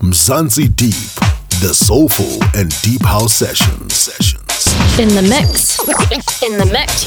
Mzansi 0.00 0.74
Deep, 0.76 0.94
the 1.60 1.74
soulful 1.74 2.38
and 2.54 2.70
deep 2.82 3.02
house 3.02 3.34
sessions. 3.34 3.94
Sessions. 3.94 4.98
In 4.98 5.08
the 5.08 5.22
mix. 5.22 5.80
In 6.40 6.56
the 6.56 6.66
mix. 6.72 7.04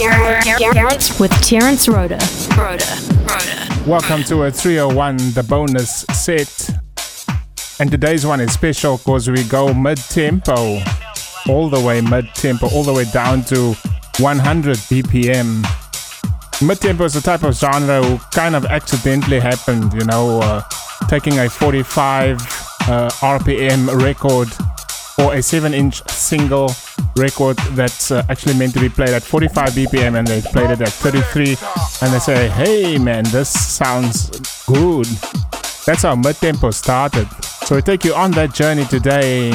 Terence 0.60 1.18
with 1.18 1.32
Terence 1.42 1.88
Rhoda. 1.88 2.20
Rhoda. 2.58 2.84
Rhoda. 3.24 3.90
Welcome 3.90 4.24
to 4.26 4.44
a 4.44 4.52
301, 4.52 5.18
the 5.32 5.44
bonus 5.48 6.02
set. 6.12 6.70
And 7.80 7.90
today's 7.90 8.26
one 8.26 8.42
is 8.42 8.52
special 8.52 8.98
because 8.98 9.30
we 9.30 9.46
go 9.46 9.74
mid 9.74 9.98
tempo, 9.98 10.82
all 11.48 11.70
the 11.70 11.80
way 11.80 12.02
mid 12.02 12.28
tempo, 12.36 12.68
all 12.68 12.84
the 12.84 12.94
way 12.94 13.06
down 13.06 13.44
to 13.46 13.74
100 14.20 14.78
BPM. 14.92 15.66
Mid 16.62 16.82
tempo 16.82 17.06
is 17.06 17.16
a 17.16 17.22
type 17.22 17.44
of 17.44 17.56
genre 17.56 18.04
who 18.04 18.18
kind 18.32 18.54
of 18.54 18.66
accidentally 18.66 19.40
happened, 19.40 19.94
you 19.94 20.04
know, 20.04 20.42
uh, 20.42 20.62
taking 21.08 21.40
a 21.40 21.50
45 21.50 22.61
uh, 22.88 23.10
RPM 23.22 24.02
record 24.02 24.50
or 25.20 25.36
a 25.36 25.42
7 25.42 25.74
inch 25.74 26.08
single 26.10 26.72
record 27.18 27.58
that's 27.72 28.12
uh, 28.12 28.24
actually 28.30 28.58
meant 28.58 28.74
to 28.74 28.80
be 28.80 28.90
played 28.90 29.10
at 29.10 29.24
45 29.24 29.70
BPM 29.70 30.18
and 30.18 30.28
they 30.28 30.42
played 30.42 30.72
it 30.72 30.82
at 30.82 30.90
33 30.90 31.58
and 32.02 32.14
they 32.14 32.20
say, 32.20 32.50
hey 32.50 32.98
man, 32.98 33.24
this 33.26 33.50
sounds 33.50 34.30
good. 34.66 35.06
That's 35.86 36.04
how 36.04 36.16
mid 36.16 36.36
tempo 36.38 36.72
started. 36.72 37.28
So 37.66 37.76
we 37.76 37.82
take 37.82 38.04
you 38.04 38.14
on 38.14 38.32
that 38.32 38.54
journey 38.54 38.86
today. 38.86 39.52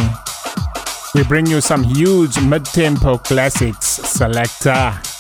We 1.15 1.23
bring 1.25 1.47
you 1.47 1.61
some 1.61 1.83
huge 1.83 2.41
mid 2.41 2.65
tempo 2.65 3.19
classics, 3.19 3.87
Selector. 3.87 5.16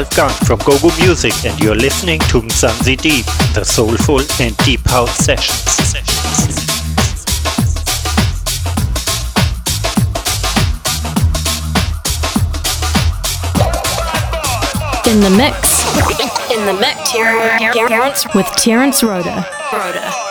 Ralph 0.00 0.38
from 0.46 0.58
GoGo 0.60 0.88
Music 0.98 1.34
and 1.44 1.60
you're 1.60 1.74
listening 1.74 2.20
to 2.20 2.40
Mzansi 2.40 2.96
Deep, 2.96 3.26
the 3.54 3.64
soulful 3.64 4.20
and 4.40 4.56
deep 4.58 4.80
house 4.86 5.14
sessions. 5.16 5.94
In 15.06 15.20
the 15.20 15.30
mix. 15.36 15.84
In 16.50 16.64
the 16.64 16.80
mix. 16.80 18.34
With 18.34 18.46
Terence 18.56 19.02
Rhoda. 19.02 19.46
Rhoda. 19.70 20.29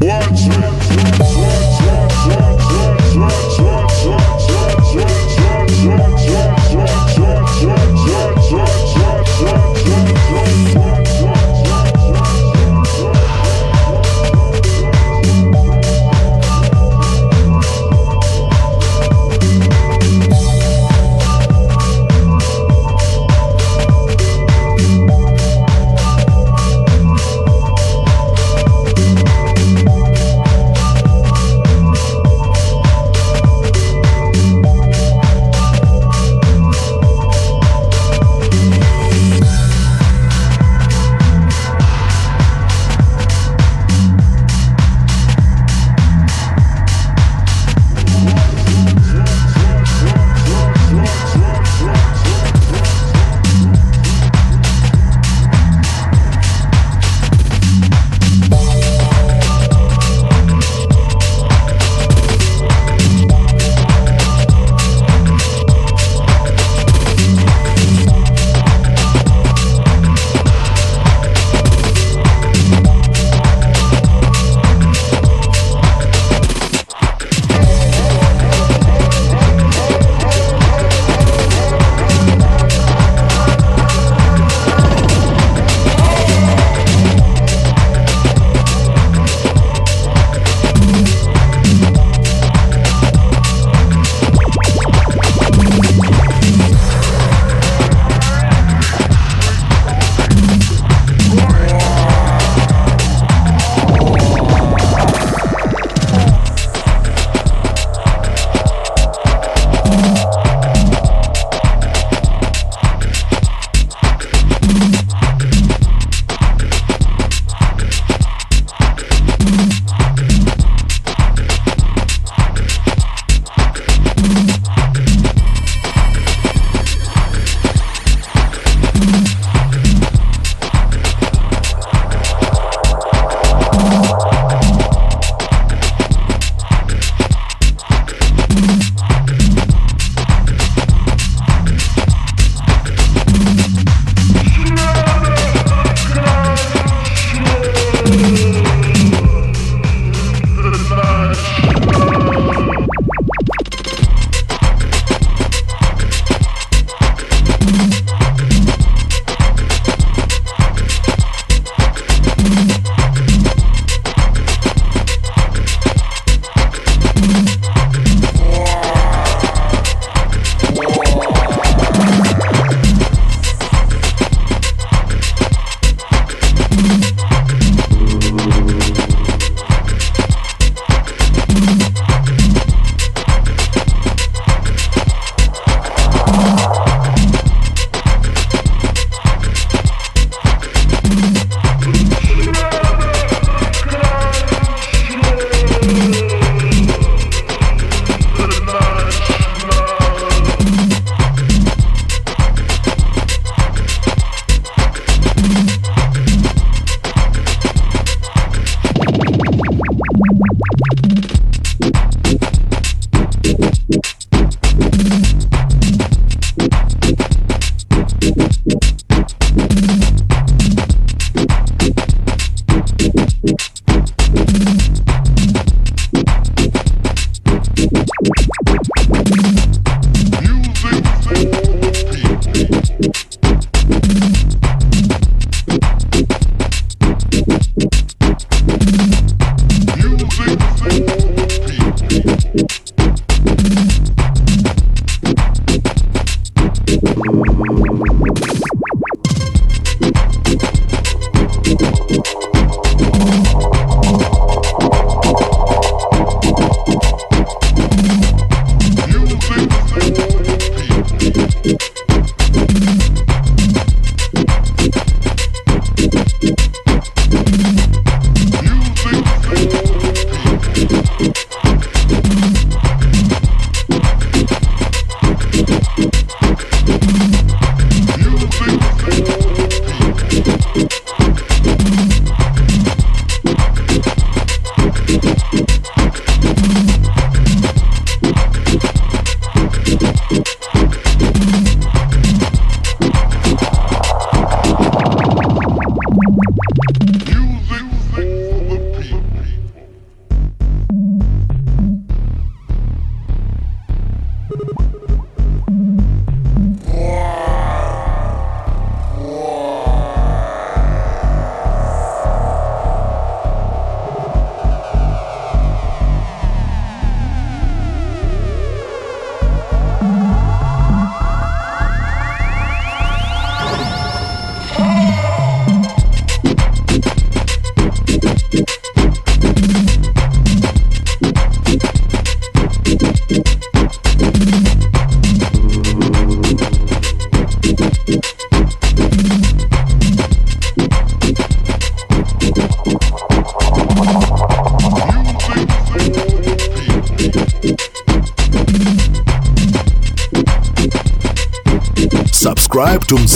Watch 0.00 0.48
me. 0.48 0.75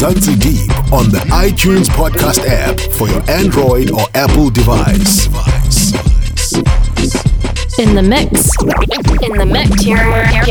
Subscribe 0.00 0.40
Deep 0.40 0.70
on 0.94 1.10
the 1.10 1.18
iTunes 1.28 1.84
podcast 1.90 2.42
app 2.48 2.80
for 2.94 3.06
your 3.06 3.20
Android 3.30 3.90
or 3.90 4.06
Apple 4.14 4.48
device. 4.48 5.26
In 7.78 7.94
the 7.94 8.02
mix. 8.02 8.50
In 9.22 9.36
the 9.36 9.44
mix. 9.44 9.84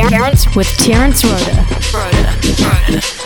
Terence 0.07 0.55
with 0.55 0.67
Terence 0.77 1.23
Rhoda. 1.25 1.65
Rhoda. 1.91 2.91
Rhoda. 2.91 3.18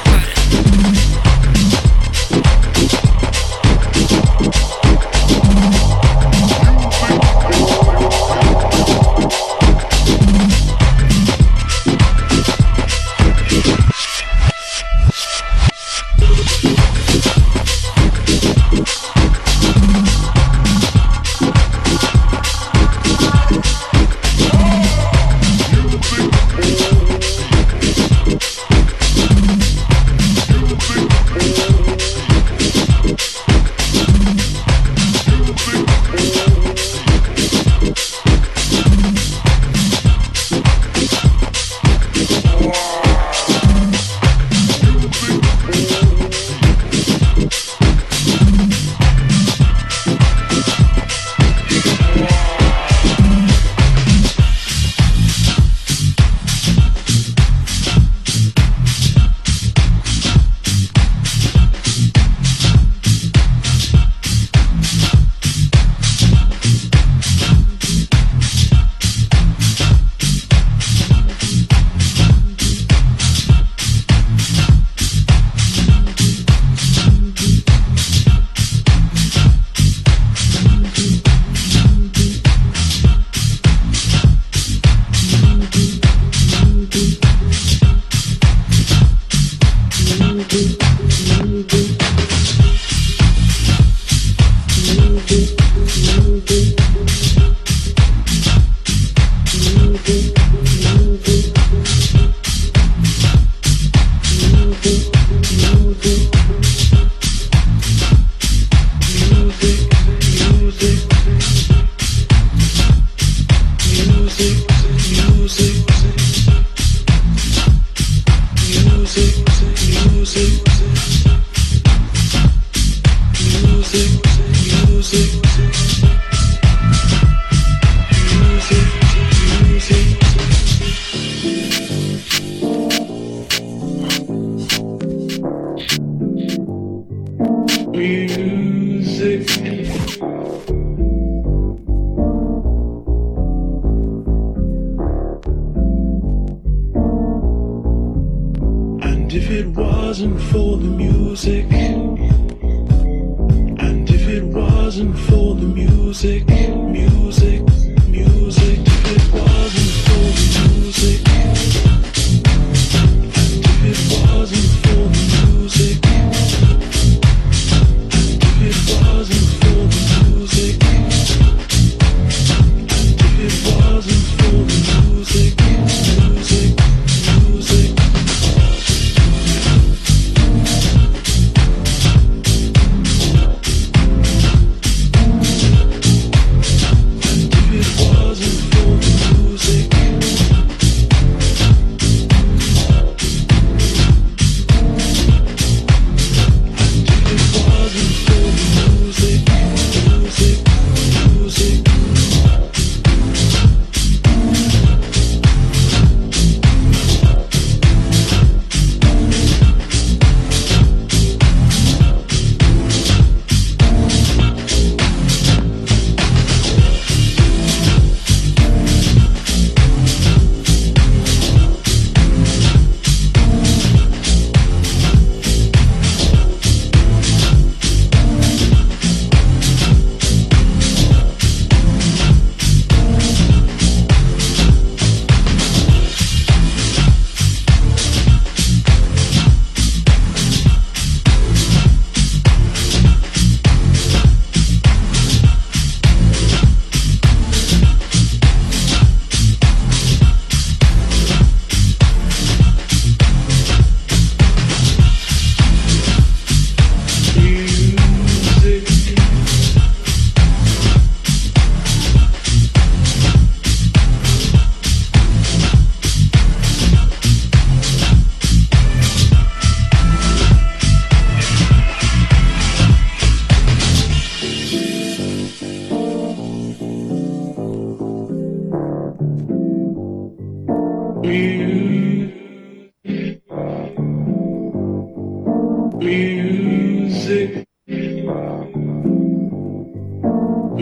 for 155.28 155.56
the 155.56 155.66
music, 155.66 156.48
music, 156.48 157.62
music 158.08 158.84
to 158.84 158.92
get 159.04 159.34
wild. 159.34 159.63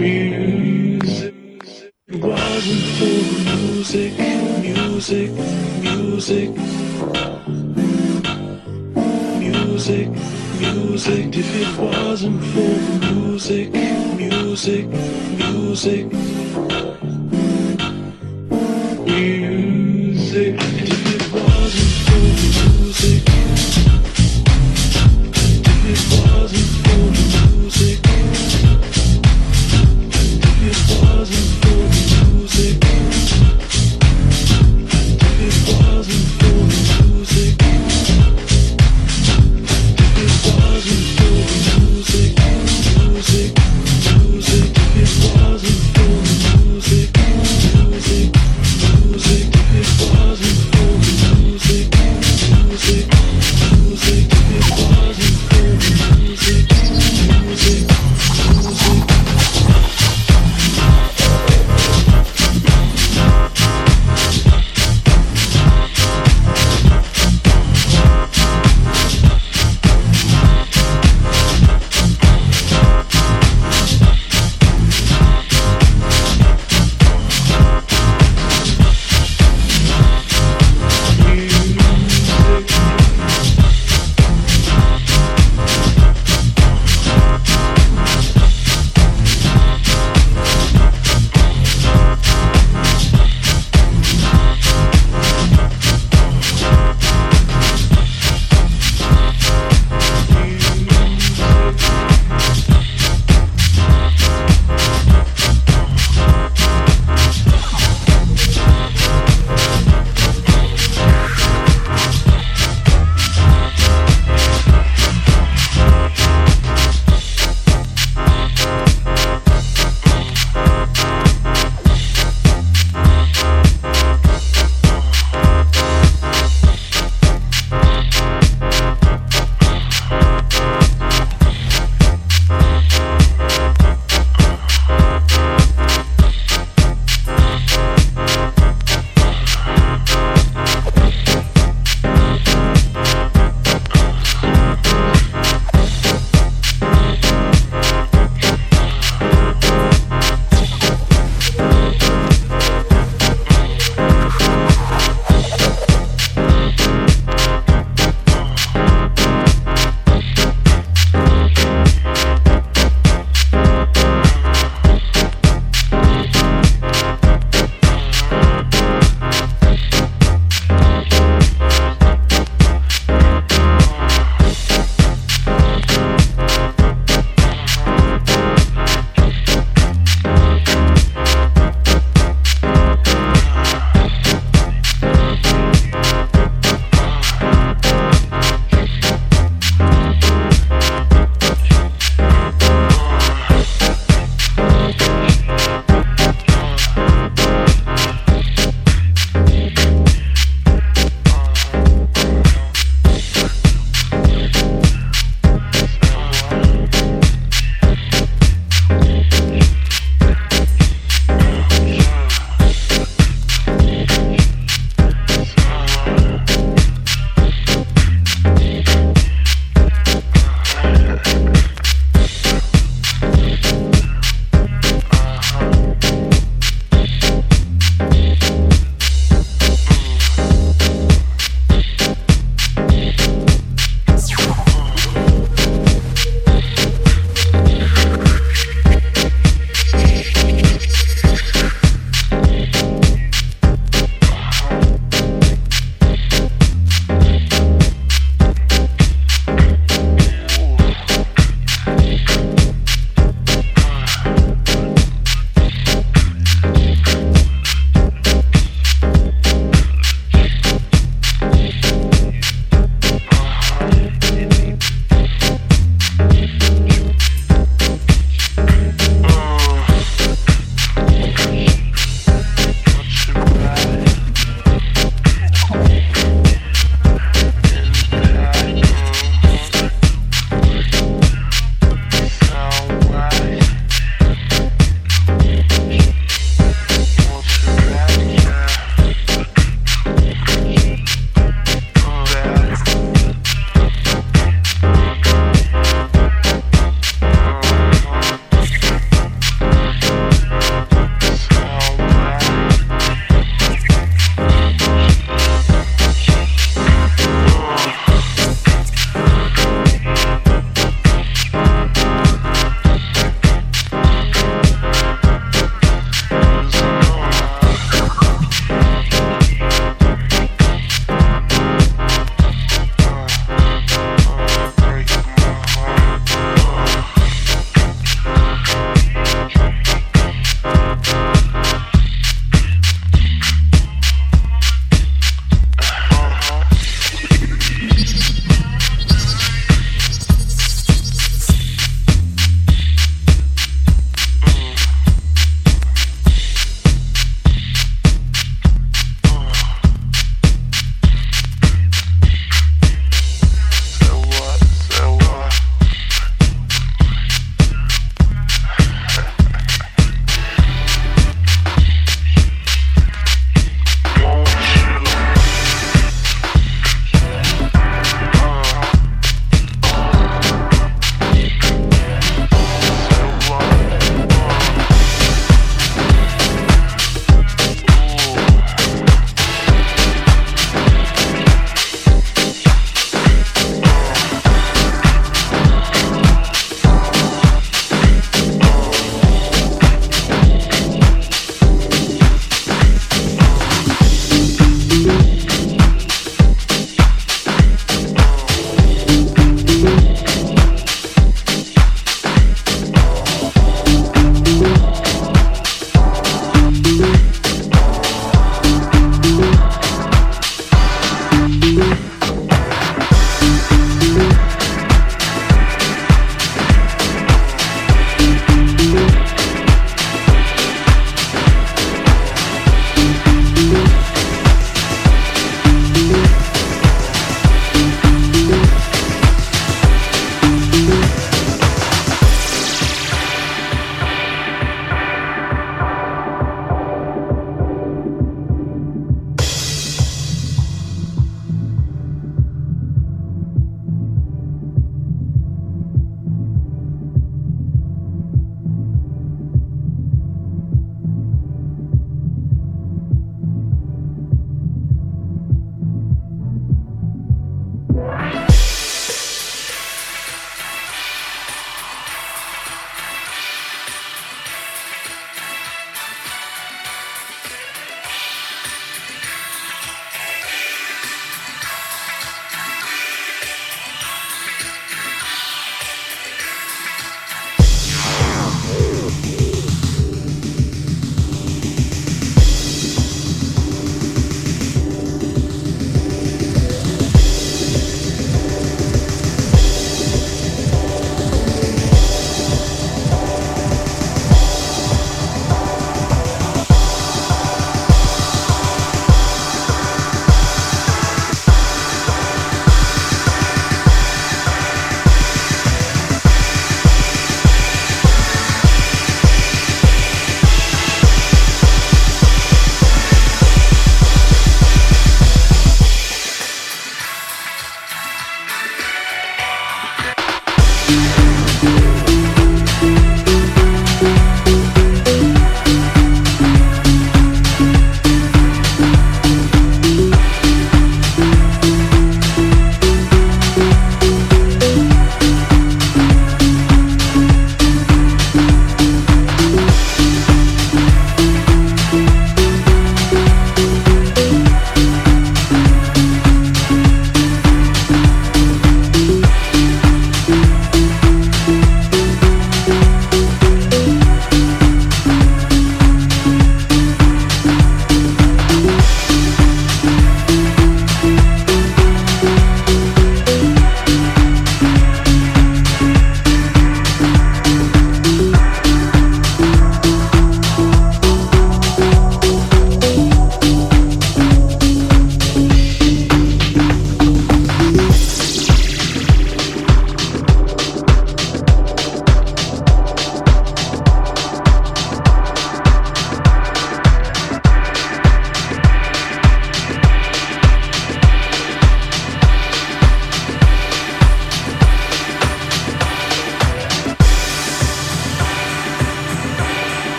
music. 0.00 1.34
It 2.08 2.22
wasn't 2.24 2.84
for 2.96 3.04
the 3.04 3.56
music, 3.56 4.12
music, 4.62 5.30
music. 5.82 6.50
Music, 9.38 10.08
music. 10.58 11.36
If 11.36 11.50
it 11.62 11.78
wasn't 11.78 12.42
for 12.44 12.60
the 12.60 13.12
music, 13.12 13.72
music, 14.16 14.86
music. 15.38 16.06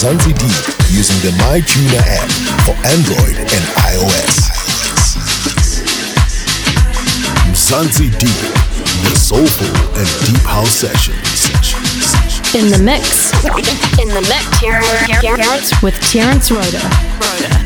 To 0.00 0.16
Deep 0.16 0.40
using 0.88 1.20
the 1.20 1.36
MyTuner 1.36 2.00
app 2.00 2.30
for 2.64 2.72
Android 2.88 3.36
and 3.36 3.64
iOS. 3.84 4.48
Mzansi 7.52 8.08
Deep, 8.18 8.30
the 9.04 9.14
soulful 9.14 9.66
and 9.98 10.08
deep 10.24 10.42
house 10.46 10.70
sessions. 10.70 11.50
In 12.54 12.70
the 12.70 12.78
mix. 12.82 13.30
In 14.00 14.08
the 14.08 14.22
mix. 14.22 15.20
Terence 15.20 15.82
with 15.82 16.00
Terence 16.10 16.50
Rhoda. 16.50 16.80
Rhoda. 17.20 17.59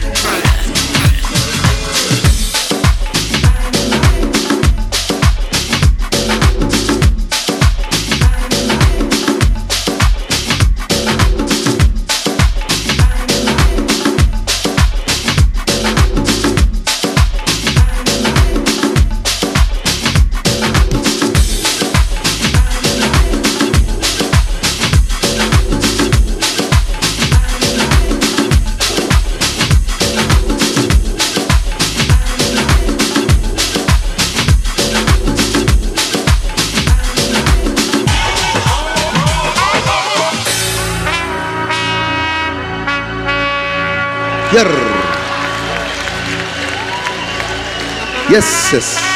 Yes, 48.74 49.13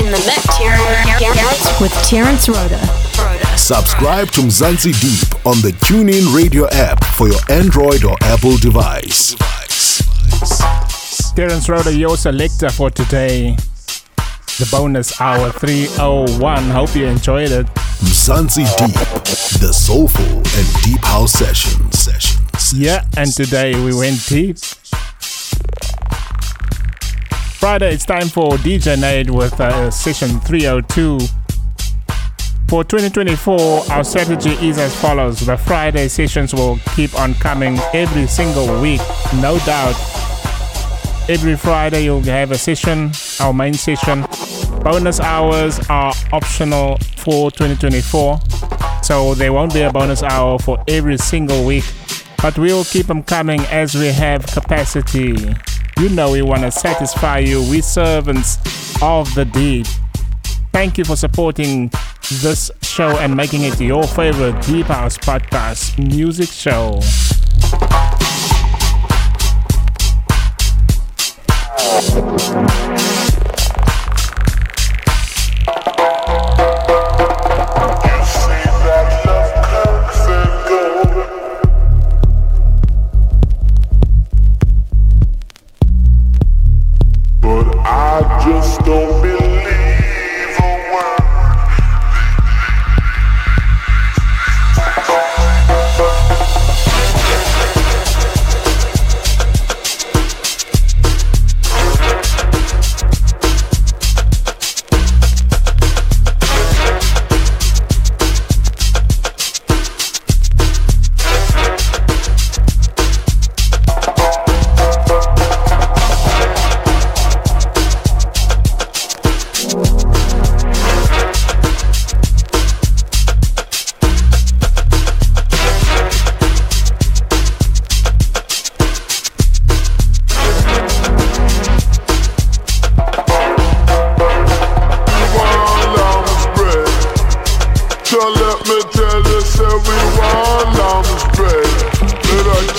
In 0.00 0.06
the 0.06 0.22
mix. 0.24 0.46
Terence 1.18 1.80
with 1.80 1.92
Terence 2.08 2.48
Rhoda. 2.48 2.80
Rhoda. 3.18 3.58
Subscribe 3.58 4.28
to 4.30 4.40
Mzansi 4.40 4.98
Deep 4.98 5.46
on 5.46 5.60
the 5.60 5.72
TuneIn 5.72 6.34
Radio 6.34 6.66
app 6.70 7.04
for 7.16 7.28
your 7.28 7.40
Android 7.50 8.04
or 8.04 8.16
Apple 8.22 8.56
device. 8.56 9.34
Terence 11.34 11.68
Rhoda, 11.68 11.94
your 11.94 12.16
selector 12.16 12.70
for 12.70 12.90
today. 12.90 13.56
The 14.58 14.68
bonus 14.70 15.20
hour 15.20 15.50
301. 15.50 16.70
Hope 16.70 16.94
you 16.96 17.04
enjoyed 17.04 17.50
it. 17.50 17.66
Mzansi 18.00 18.64
Deep, 18.78 18.94
the 19.60 19.70
soulful 19.72 20.24
and 20.24 20.82
deep 20.82 21.04
house 21.04 21.32
session. 21.32 21.92
Sessions. 21.92 22.72
Yeah, 22.72 23.04
and 23.18 23.30
today 23.34 23.74
we 23.84 23.94
went 23.94 24.26
deep. 24.26 24.56
Friday, 27.60 27.92
it's 27.92 28.06
time 28.06 28.28
for 28.28 28.52
DJ 28.52 28.98
Naid 28.98 29.28
with 29.28 29.60
uh, 29.60 29.90
session 29.90 30.40
302. 30.40 31.18
For 32.70 32.84
2024, 32.84 33.92
our 33.92 34.02
strategy 34.02 34.52
is 34.66 34.78
as 34.78 34.98
follows. 34.98 35.40
The 35.40 35.58
Friday 35.58 36.08
sessions 36.08 36.54
will 36.54 36.78
keep 36.96 37.14
on 37.20 37.34
coming 37.34 37.78
every 37.92 38.26
single 38.28 38.80
week, 38.80 39.02
no 39.42 39.58
doubt. 39.66 39.94
Every 41.28 41.54
Friday, 41.54 42.04
you'll 42.04 42.22
have 42.22 42.50
a 42.50 42.56
session, 42.56 43.10
our 43.40 43.52
main 43.52 43.74
session. 43.74 44.22
Bonus 44.82 45.20
hours 45.20 45.78
are 45.90 46.14
optional 46.32 46.96
for 47.18 47.50
2024, 47.50 48.40
so 49.02 49.34
there 49.34 49.52
won't 49.52 49.74
be 49.74 49.82
a 49.82 49.92
bonus 49.92 50.22
hour 50.22 50.58
for 50.58 50.82
every 50.88 51.18
single 51.18 51.66
week, 51.66 51.84
but 52.40 52.58
we'll 52.58 52.84
keep 52.84 53.04
them 53.04 53.22
coming 53.22 53.60
as 53.66 53.94
we 53.94 54.06
have 54.06 54.46
capacity. 54.46 55.36
You 56.00 56.08
know, 56.08 56.32
we 56.32 56.40
want 56.40 56.62
to 56.62 56.70
satisfy 56.70 57.40
you. 57.40 57.60
We 57.70 57.82
servants 57.82 58.56
of 59.02 59.34
the 59.34 59.44
deep. 59.44 59.86
Thank 60.72 60.96
you 60.96 61.04
for 61.04 61.14
supporting 61.14 61.92
this 62.40 62.70
show 62.80 63.18
and 63.18 63.36
making 63.36 63.64
it 63.64 63.78
your 63.78 64.04
favorite 64.04 64.62
Deep 64.62 64.86
House 64.86 65.18
podcast 65.18 65.98
music 65.98 66.48
show. 66.48 67.00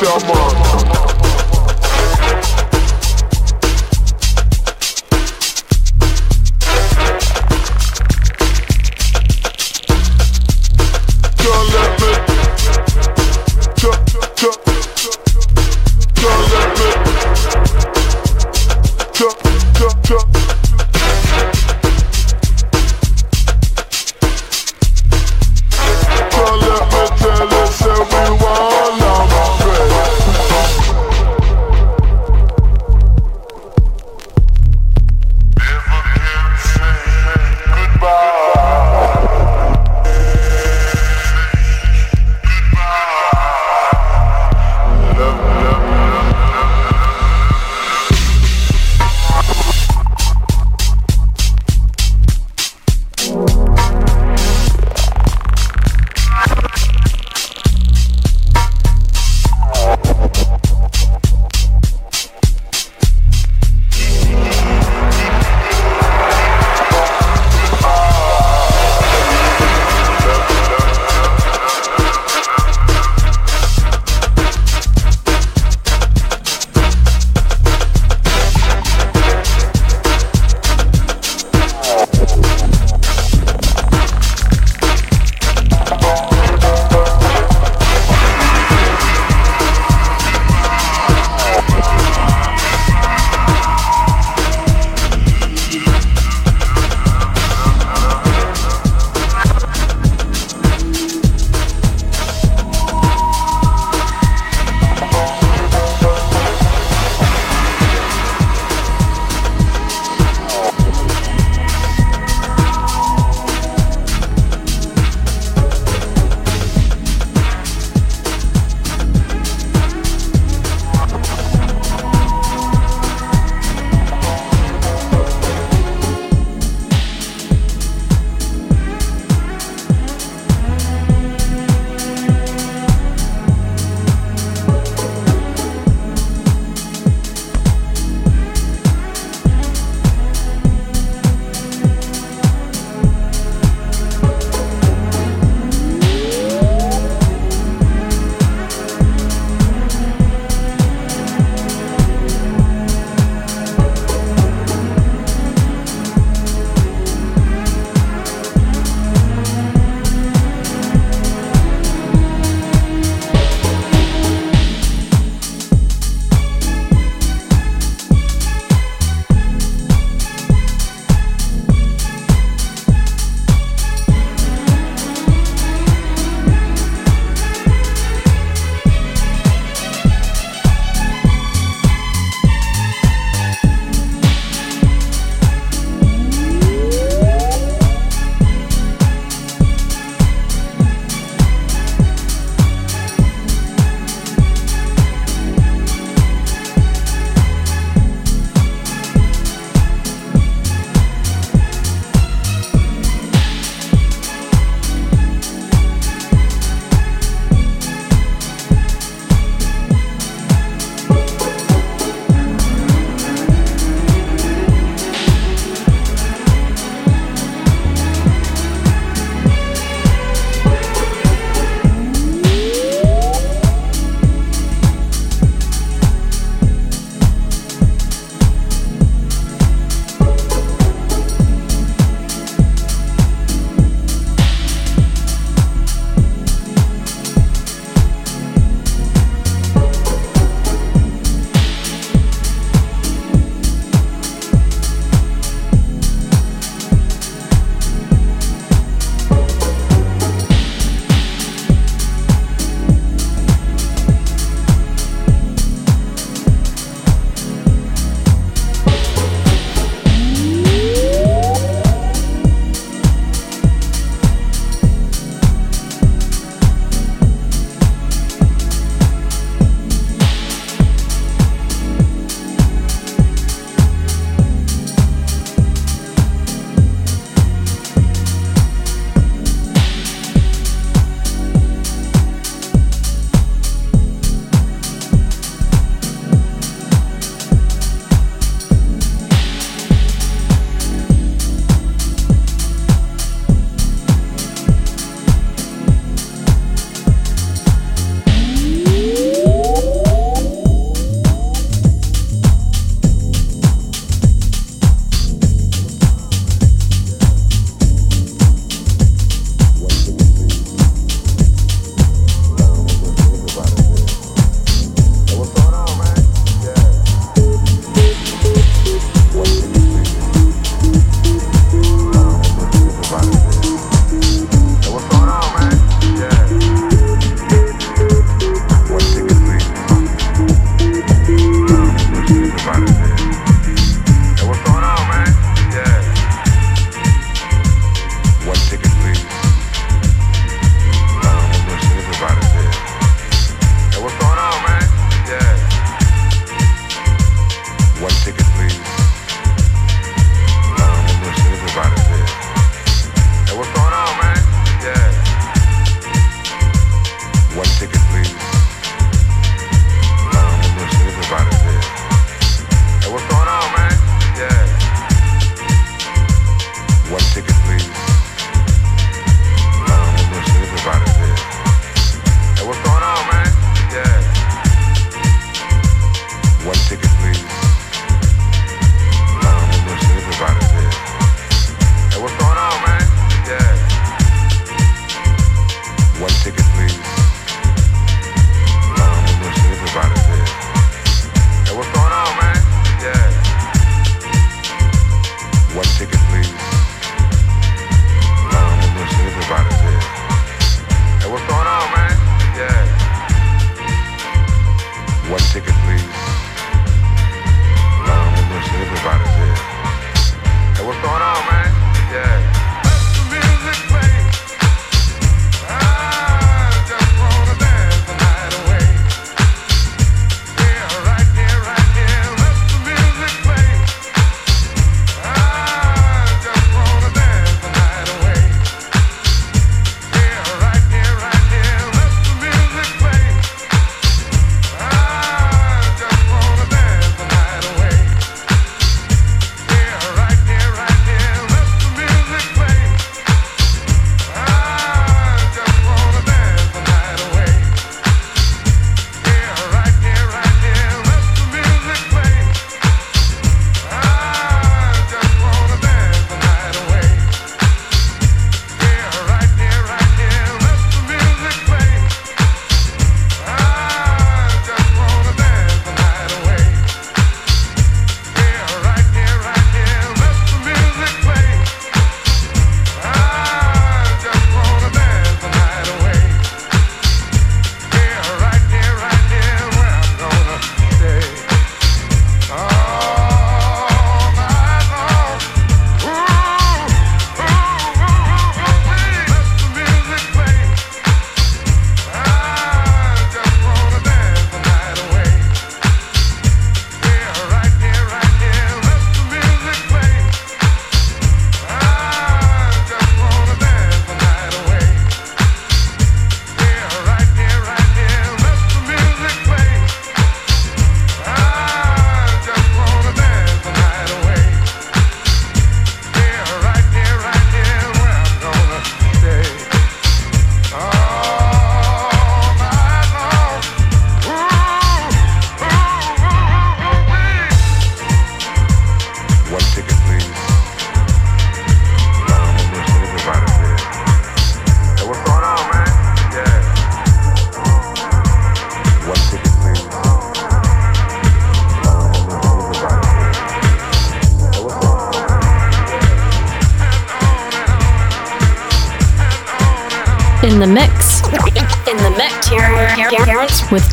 тебя. 0.01 0.40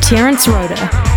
Rhoda. 0.09 0.47
Rhoda. 0.47 1.08